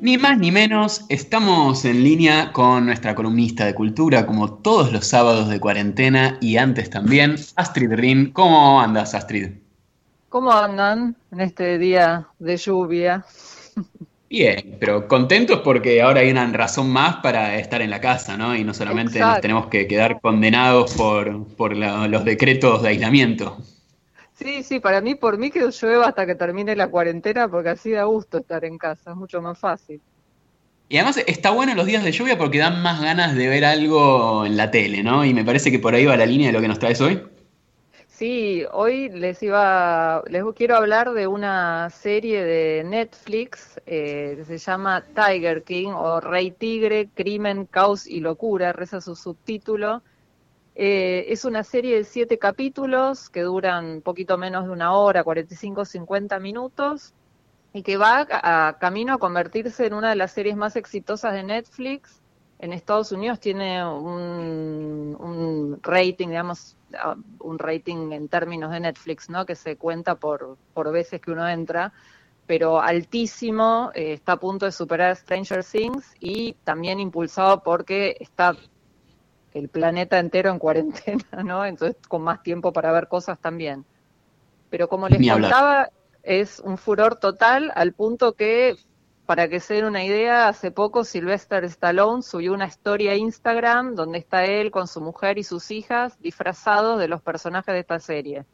[0.00, 5.06] Ni más ni menos, estamos en línea con nuestra columnista de cultura, como todos los
[5.06, 8.30] sábados de cuarentena y antes también, Astrid Rin.
[8.32, 9.50] ¿Cómo andas, Astrid?
[10.30, 13.26] ¿Cómo andan en este día de lluvia?
[14.30, 18.56] Bien, pero contentos porque ahora hay una razón más para estar en la casa, ¿no?
[18.56, 23.58] Y no solamente nos tenemos que quedar condenados por, por los decretos de aislamiento.
[24.40, 27.90] Sí, sí, para mí, por mí que llueva hasta que termine la cuarentena, porque así
[27.90, 30.00] da gusto estar en casa, es mucho más fácil.
[30.88, 34.46] Y además está bueno los días de lluvia porque dan más ganas de ver algo
[34.46, 35.26] en la tele, ¿no?
[35.26, 37.22] Y me parece que por ahí va la línea de lo que nos traes hoy.
[38.08, 44.56] Sí, hoy les iba, les quiero hablar de una serie de Netflix eh, que se
[44.56, 50.02] llama Tiger King o Rey Tigre, Crimen, Caos y Locura, reza su subtítulo.
[50.82, 56.40] Eh, es una serie de siete capítulos que duran poquito menos de una hora, 45-50
[56.40, 57.12] minutos,
[57.74, 61.42] y que va a, camino a convertirse en una de las series más exitosas de
[61.42, 62.22] Netflix.
[62.60, 66.78] En Estados Unidos tiene un, rating, digamos,
[67.40, 69.44] un rating en términos de Netflix, ¿no?
[69.44, 71.92] Que se cuenta por, por veces que uno entra,
[72.46, 78.56] pero altísimo, eh, está a punto de superar Stranger Things y también impulsado porque está
[79.54, 81.64] el planeta entero en cuarentena, ¿no?
[81.64, 83.84] Entonces con más tiempo para ver cosas también.
[84.70, 85.90] Pero como les contaba,
[86.22, 88.76] es un furor total al punto que
[89.26, 93.94] para que se den una idea, hace poco Sylvester Stallone subió una historia a Instagram
[93.94, 98.00] donde está él con su mujer y sus hijas disfrazados de los personajes de esta
[98.00, 98.44] serie.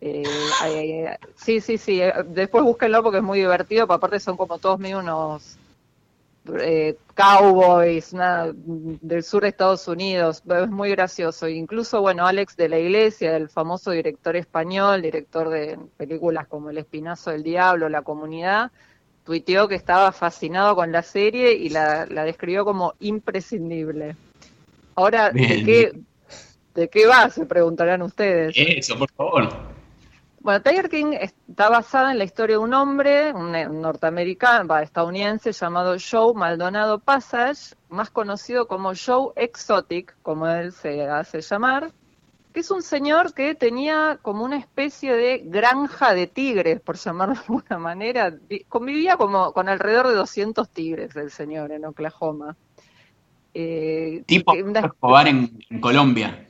[0.00, 0.24] Eh,
[1.36, 2.00] sí, sí, sí.
[2.00, 3.84] Eh, después búsquenlo porque es muy divertido.
[3.84, 5.56] aparte son como todos medio unos
[6.60, 10.42] eh, cowboys del sur de Estados Unidos.
[10.46, 11.48] Es muy gracioso.
[11.48, 16.78] Incluso, bueno, Alex de la Iglesia, el famoso director español, director de películas como El
[16.78, 18.70] Espinazo del Diablo, La Comunidad,
[19.24, 24.16] tuiteó que estaba fascinado con la serie y la, describió como imprescindible.
[24.94, 25.92] Ahora, ¿de qué,
[26.74, 27.28] ¿de qué va?
[27.30, 28.54] Se preguntarán ustedes.
[28.56, 29.48] Eso, por favor.
[30.40, 31.12] Bueno, Tiger King
[31.58, 33.50] está basada en la historia de un hombre, un,
[33.82, 41.40] norteamericano, estadounidense llamado Joe Maldonado Passage, más conocido como Joe Exotic, como él se hace
[41.40, 41.90] llamar,
[42.54, 47.34] que es un señor que tenía como una especie de granja de tigres, por llamarlo
[47.34, 48.32] de alguna manera.
[48.68, 52.54] Convivía como con alrededor de 200 tigres el señor en Oklahoma.
[53.52, 56.46] Eh, tipo Escobar en, Colombia.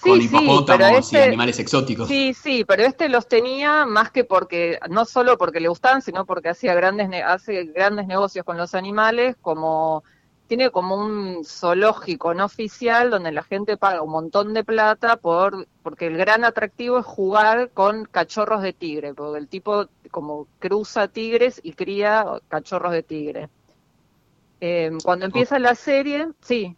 [0.00, 2.08] Con hipopótamos y este animales exóticos.
[2.08, 6.26] Sí, sí, pero este los tenía más que porque, no solo porque le gustaban, sino
[6.26, 10.04] porque hacía grandes, hace grandes negocios con los animales, como
[10.46, 15.66] tiene como un zoológico no oficial donde la gente paga un montón de plata por
[15.82, 21.08] porque el gran atractivo es jugar con cachorros de tigre, porque el tipo como cruza
[21.08, 23.48] tigres y cría cachorros de tigre.
[24.60, 26.76] Eh, cuando empieza la serie, sí,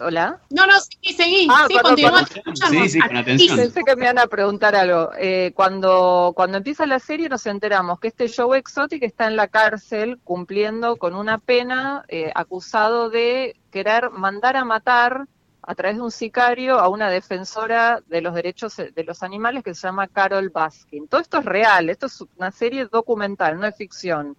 [0.00, 0.40] Hola.
[0.50, 1.46] No, no, sí, seguí.
[1.50, 2.24] Ah, sí, continúa.
[2.70, 3.56] Sí, sí, con atención.
[3.56, 5.10] Pensé que me iban a preguntar algo.
[5.18, 9.48] Eh, cuando, cuando empieza la serie nos enteramos que este Joe Exotic está en la
[9.48, 15.26] cárcel cumpliendo con una pena eh, acusado de querer mandar a matar
[15.62, 19.74] a través de un sicario a una defensora de los derechos de los animales que
[19.74, 21.06] se llama Carol Baskin.
[21.06, 24.36] Todo esto es real, esto es una serie documental, no es ficción.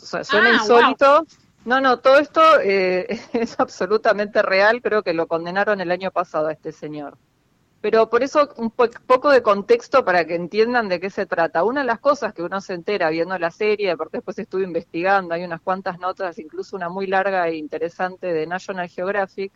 [0.00, 1.26] O sea, suena ah, insólito.
[1.68, 6.46] No, no, todo esto eh, es absolutamente real, creo que lo condenaron el año pasado
[6.46, 7.18] a este señor.
[7.82, 11.64] Pero por eso un poco de contexto para que entiendan de qué se trata.
[11.64, 15.34] Una de las cosas que uno se entera viendo la serie, porque después estuve investigando,
[15.34, 19.52] hay unas cuantas notas, incluso una muy larga e interesante de National Geographic,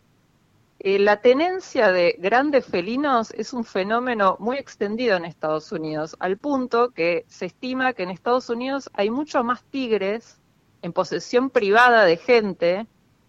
[0.81, 6.37] eh, la tenencia de grandes felinos es un fenómeno muy extendido en Estados Unidos, al
[6.37, 10.42] punto que se estima que en Estados Unidos hay mucho más tigres
[10.83, 12.87] en posesión privada de gente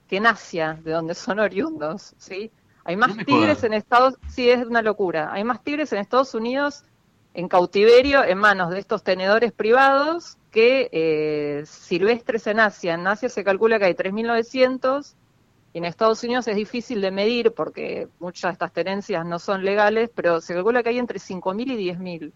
[0.07, 2.51] que en Asia, de donde son oriundos, ¿sí?
[2.83, 5.31] Hay más tigres en Estados sí es una locura.
[5.31, 6.83] Hay más tigres en Estados Unidos
[7.33, 12.95] en cautiverio en manos de estos tenedores privados que eh, silvestres en Asia.
[12.95, 15.13] En Asia se calcula que hay 3.900
[15.73, 19.63] y en Estados Unidos es difícil de medir porque muchas de estas tenencias no son
[19.63, 22.31] legales, pero se calcula que hay entre 5.000 y 10.000.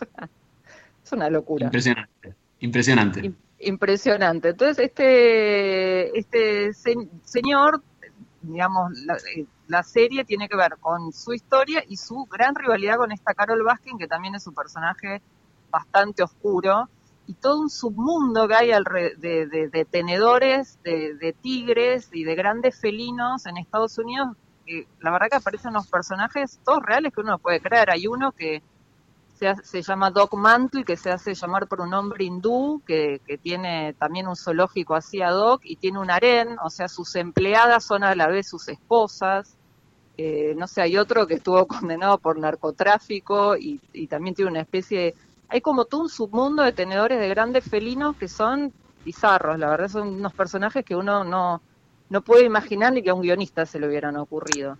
[1.04, 1.66] es una locura.
[1.66, 3.32] Impresionante, impresionante
[3.66, 4.50] impresionante.
[4.50, 7.82] Entonces, este, este señor,
[8.42, 8.92] digamos,
[9.36, 13.34] eh, la, serie tiene que ver con su historia y su gran rivalidad con esta
[13.34, 15.22] Carol Baskin, que también es un personaje
[15.70, 16.88] bastante oscuro,
[17.26, 23.46] y todo un submundo que hay de, de, tenedores, de, tigres y de grandes felinos
[23.46, 24.36] en Estados Unidos,
[24.66, 27.90] que la verdad que aparecen unos personajes todos reales que uno puede creer.
[27.90, 28.62] Hay uno que
[29.34, 34.28] se, llama Doc Mantle, que se hace llamar por un hombre hindú, que, tiene también
[34.28, 38.14] un zoológico así a Doc, y tiene un harén, o sea, sus empleadas son a
[38.14, 39.56] la vez sus esposas.
[40.16, 44.98] Eh, no sé, hay otro que estuvo condenado por narcotráfico y, también tiene una especie
[45.00, 45.14] de...
[45.48, 48.72] Hay como todo un submundo de tenedores de grandes felinos que son
[49.04, 51.60] bizarros, la verdad son unos personajes que uno no,
[52.08, 54.78] no puede imaginar ni que a un guionista se le hubieran ocurrido.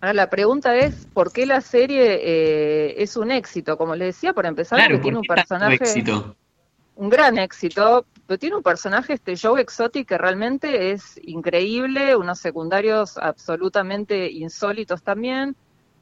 [0.00, 3.76] Ahora la pregunta es, ¿por qué la serie eh, es un éxito?
[3.76, 5.74] Como le decía, por empezar, porque tiene un personaje...
[5.74, 6.36] Éxito?
[6.96, 12.38] Un gran éxito, pero tiene un personaje, este Joe Exotic, que realmente es increíble, unos
[12.38, 15.56] secundarios absolutamente insólitos también.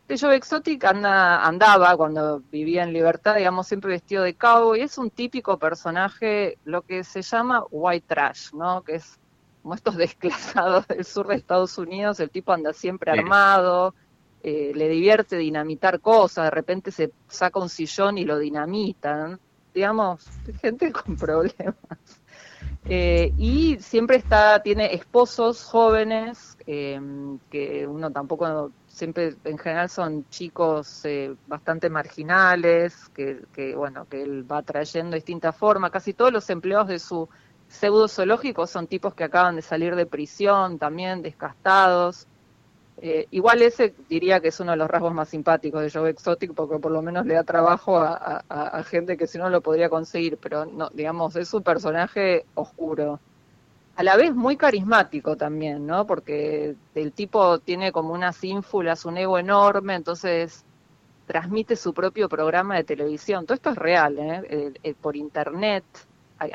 [0.09, 4.81] Este Joe Exotic anda, andaba cuando vivía en libertad, digamos, siempre vestido de cowboy.
[4.81, 8.83] Es un típico personaje, lo que se llama white trash, ¿no?
[8.83, 9.19] Que es
[9.63, 13.95] como estos desclasados del sur de Estados Unidos, el tipo anda siempre armado,
[14.43, 19.41] eh, le divierte dinamitar cosas, de repente se saca un sillón y lo dinamitan,
[19.75, 20.27] digamos,
[20.61, 21.77] gente con problemas.
[22.85, 30.25] Eh, y siempre está, tiene esposos jóvenes, em, que uno tampoco, siempre en general son
[30.31, 36.15] chicos eh, bastante marginales, que, que, bueno, que él va trayendo de distintas formas, casi
[36.15, 37.29] todos los empleados de su
[37.69, 42.26] pseudo zoológicos son tipos que acaban de salir de prisión, también descastados.
[43.00, 46.53] Eh, igual ese diría que es uno de los rasgos más simpáticos de Joe Exotic,
[46.55, 50.38] porque por lo menos le da trabajo a, gente que si no lo podría conseguir,
[50.38, 53.20] pero no, digamos, es un personaje oscuro.
[53.97, 56.06] A la vez muy carismático también, ¿no?
[56.06, 60.64] Porque el tipo tiene como unas ínfulas, un ego enorme, entonces
[61.26, 63.44] transmite su propio programa de televisión.
[63.44, 64.43] Todo esto es real, ¿eh?
[64.49, 65.85] eh, eh por internet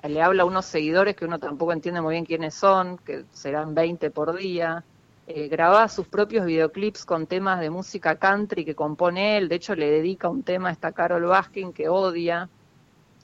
[0.08, 3.76] le habla a unos seguidores que uno tampoco entiende muy bien quiénes son, que serán
[3.76, 4.84] 20 por día.
[5.26, 9.48] Eh, graba sus propios videoclips con temas de música country que compone él.
[9.48, 12.50] De hecho, le dedica un tema a esta Carol Baskin que odia.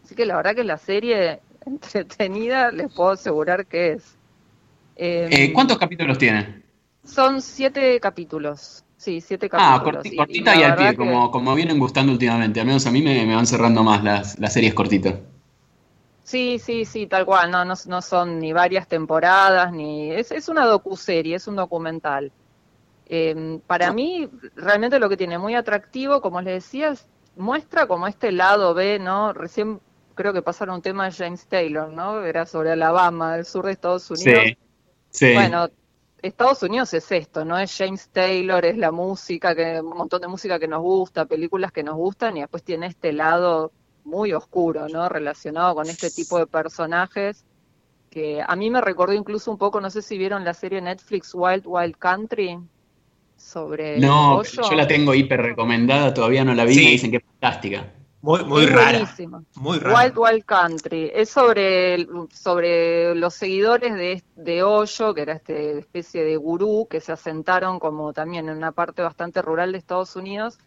[0.03, 4.15] Así que la verdad que la serie entretenida les puedo asegurar que es.
[4.95, 6.63] Eh, ¿Cuántos capítulos tiene?
[7.03, 8.83] Son siete capítulos.
[8.97, 10.06] Sí, siete ah, capítulos.
[10.06, 12.59] Ah, cortita y, al pie, como, como vienen gustando últimamente.
[12.59, 15.15] Al menos a mí me, me van cerrando más las, las series cortitas.
[16.30, 20.48] Sí, sí, sí, tal cual, no, no, no son ni varias temporadas, ni es, es
[20.48, 22.31] una docuserie, es un documental.
[23.08, 26.94] Em, para mí, realmente lo que tiene muy atractivo, como les decía,
[27.36, 29.34] muestra como este lado B, ¿no?
[29.34, 29.81] Recién
[30.14, 32.24] creo que pasaron un tema de James Taylor, ¿no?
[32.24, 34.44] Era sobre Alabama, el sur de Estados Unidos.
[34.44, 34.58] Sí,
[35.10, 35.34] sí.
[35.34, 35.68] Bueno,
[36.22, 37.58] Estados Unidos es esto, ¿no?
[37.58, 41.72] Es James Taylor, es la música, que un montón de música que nos gusta, películas
[41.72, 43.72] que nos gustan, y después tiene este lado
[44.09, 45.07] muy oscuro, ¿no?
[45.07, 47.45] Relacionado con este tipo de personajes
[48.09, 51.31] que a mí me recordó incluso un poco, no sé si vieron la serie Netflix
[51.33, 52.57] Wild Wild Country
[53.38, 57.23] sobre No, yo la tengo hiper recomendada, todavía no la vi, me dicen que es
[57.23, 57.94] fantástica.
[58.21, 59.15] Muy, muy rara.
[59.56, 59.97] Muy rara.
[59.97, 61.09] Wild Wild Country.
[61.13, 67.00] Es sobre, sobre los seguidores de, de Hoyo, que era esta especie de gurú que
[67.00, 70.59] se asentaron como también en una parte bastante rural de Estados Unidos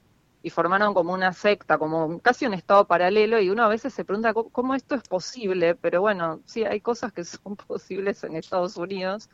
[0.42, 4.04] y formaron como una secta, como casi un estado paralelo, y uno a veces se
[4.04, 8.76] pregunta cómo, esto es posible, pero bueno, sí, hay cosas que son posibles en Estados
[8.76, 9.30] Unidos.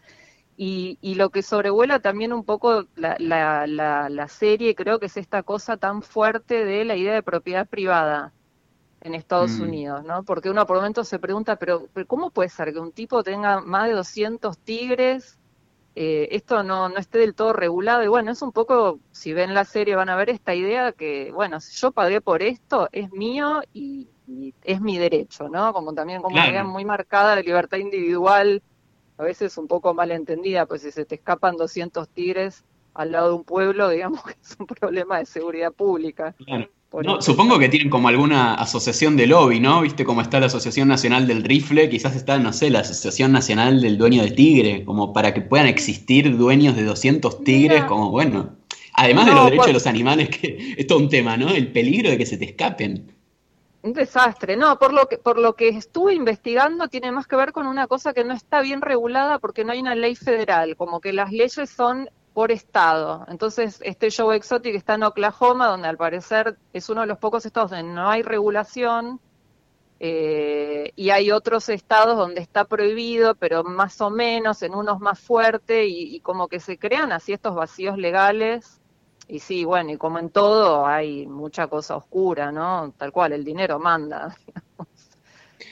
[0.61, 5.17] Y, y lo que sobrevuela también un poco la, la, la, serie, creo que es
[5.17, 8.33] esta cosa tan fuerte de la idea de propiedad privada
[9.01, 9.63] en Estados mm.
[9.63, 10.25] Unidos, ¿no?
[10.25, 13.61] Porque uno por momentos se pregunta, pero, pero ¿cómo puede ser que un tipo tenga
[13.61, 15.38] más de 200 tigres
[16.01, 18.05] eh, esto no, no esté del todo regulado.
[18.05, 21.33] Y bueno, es un poco, si ven la serie van a ver esta idea que,
[21.33, 24.07] bueno, si yo pagué por esto, es mío y,
[24.63, 25.73] es mi derecho, ¿no?
[25.73, 28.63] Como también como idea muy marcada de libertad individual,
[29.17, 32.65] a veces un poco mal entendida, pues si se te escapan 200 tigres
[32.95, 36.33] al lado de un pueblo, digamos que es un problema de seguridad pública.
[36.91, 39.83] No, supongo que tienen como alguna asociación de lobby, ¿no?
[39.83, 43.83] Viste cómo está la Asociación Nacional del Rifle, quizás está, no sé, la Asociación Nacional
[43.83, 48.57] del Dueño del Tigre, como para que puedan existir dueños de 200 tigres, como bueno.
[48.95, 51.51] Además de los derechos de los animales, que es todo un tema, ¿no?
[51.51, 53.13] El peligro de que se te escapen.
[53.83, 57.53] Un desastre, no, por lo que por lo que estuve investigando tiene más que ver
[57.53, 61.01] con una cosa que no está bien regulada porque no hay una ley federal, como
[61.01, 63.27] que las leyes son por estado.
[63.27, 67.45] Entonces, este show Exotic está en Oklahoma, donde al parecer es uno de los pocos
[67.45, 69.21] estados donde no hay regulación,
[69.99, 75.19] eh, y hay otros estados donde está prohibido, pero más o menos, en unos más
[75.19, 78.81] fuerte, y, como que se crean así estos vacíos legales.
[79.27, 82.95] Y sí, bueno, y como en todo hay mucha cosa oscura, ¿no?
[82.97, 84.37] Tal cual, el dinero manda.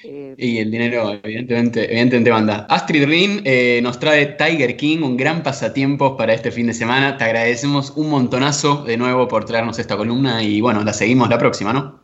[0.02, 2.66] Eh, y el dinero, evidentemente, evidentemente manda.
[2.68, 7.16] Astrid Rin eh, nos trae Tiger King, un gran pasatiempo para este fin de semana.
[7.16, 11.38] Te agradecemos un montonazo de nuevo por traernos esta columna y bueno, la seguimos la
[11.38, 12.00] próxima, ¿no?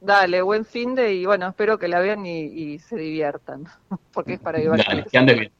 [0.00, 3.64] Dale, buen fin de y bueno, espero que la vean y, se diviertan,
[4.12, 4.84] porque es para llevar.
[4.86, 5.57] Dale, que andes bien.